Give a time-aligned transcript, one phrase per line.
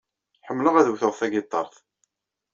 [0.47, 1.75] Ḥemmleɣ ad wteɣ tagiṭart.